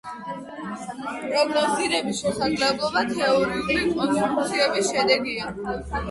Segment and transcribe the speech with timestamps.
[1.25, 5.53] პროგნოზირების შესაძლებლობა თეორიული კონსტრუქციების შედეგია.